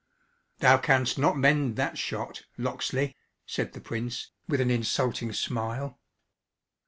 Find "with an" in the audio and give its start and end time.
4.47-4.71